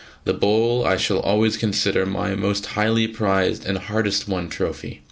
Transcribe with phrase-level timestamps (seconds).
[0.23, 4.99] The bowl I shall always consider my most highly prized and hardest won trophy.